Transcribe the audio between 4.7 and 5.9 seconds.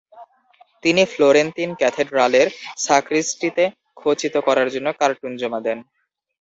জন্য কার্টুন জমা দেন।